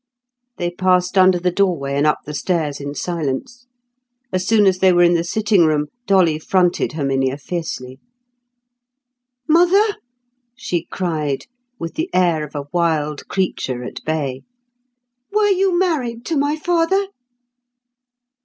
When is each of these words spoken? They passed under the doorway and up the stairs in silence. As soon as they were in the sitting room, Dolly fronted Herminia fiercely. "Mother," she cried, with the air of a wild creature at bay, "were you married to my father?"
They 0.57 0.71
passed 0.71 1.15
under 1.15 1.37
the 1.39 1.51
doorway 1.51 1.93
and 1.95 2.07
up 2.07 2.21
the 2.25 2.33
stairs 2.33 2.79
in 2.81 2.95
silence. 2.95 3.67
As 4.33 4.47
soon 4.47 4.65
as 4.65 4.79
they 4.79 4.91
were 4.91 5.03
in 5.03 5.13
the 5.13 5.23
sitting 5.23 5.63
room, 5.67 5.89
Dolly 6.07 6.39
fronted 6.39 6.93
Herminia 6.93 7.37
fiercely. 7.37 7.99
"Mother," 9.47 9.97
she 10.57 10.85
cried, 10.89 11.45
with 11.77 11.93
the 11.93 12.09
air 12.15 12.43
of 12.43 12.55
a 12.55 12.65
wild 12.73 13.27
creature 13.27 13.83
at 13.83 14.03
bay, 14.03 14.41
"were 15.31 15.51
you 15.51 15.77
married 15.77 16.25
to 16.25 16.35
my 16.35 16.55
father?" 16.55 17.09